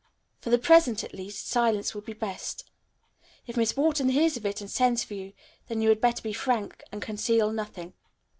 For 0.39 0.49
the 0.49 0.57
present, 0.57 1.03
at 1.03 1.13
least, 1.13 1.45
silence 1.47 1.93
will 1.93 2.01
be 2.01 2.13
best. 2.13 2.67
If 3.45 3.55
Miss 3.55 3.77
Wharton 3.77 4.09
hears 4.09 4.35
of 4.35 4.47
it 4.47 4.59
and 4.59 4.67
sends 4.67 5.03
for 5.03 5.13
you, 5.13 5.33
then 5.67 5.79
you 5.79 5.89
had 5.89 6.01
better 6.01 6.23
be 6.23 6.33
frank 6.33 6.83
and 6.91 7.03
conceal 7.03 7.51
nothing." 7.51 7.93